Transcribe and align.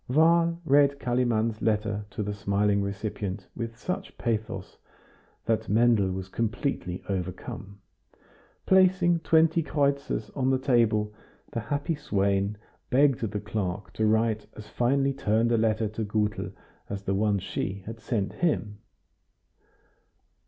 Wahl 0.07 0.59
read 0.65 0.97
Kalimann's 0.99 1.61
letter 1.61 2.05
to 2.09 2.23
the 2.23 2.33
smiling 2.33 2.81
recipient 2.81 3.45
with 3.55 3.77
such 3.77 4.17
pathos 4.17 4.79
that 5.45 5.69
Mendel 5.69 6.09
was 6.11 6.27
completely 6.27 7.03
overcome. 7.07 7.79
Placing 8.65 9.19
twenty 9.19 9.61
kreutzers 9.61 10.31
on 10.35 10.49
the 10.49 10.57
table, 10.57 11.13
the 11.51 11.59
happy 11.59 11.93
swain 11.93 12.57
begged 12.89 13.19
the 13.19 13.39
clerk 13.39 13.93
to 13.93 14.07
write 14.07 14.47
as 14.57 14.67
finely 14.67 15.13
turned 15.13 15.51
a 15.51 15.57
letter 15.59 15.87
to 15.89 16.03
Gutel 16.03 16.51
as 16.89 17.03
the 17.03 17.13
one 17.13 17.37
she 17.37 17.83
had 17.85 17.99
sent 17.99 18.33
him. 18.33 18.79